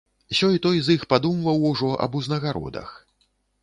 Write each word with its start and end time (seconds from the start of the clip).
Сёй-той 0.37 0.81
з 0.85 0.95
іх 0.95 1.05
падумваў 1.13 1.63
ужо 1.71 1.93
аб 2.09 2.21
узнагародах. 2.23 3.01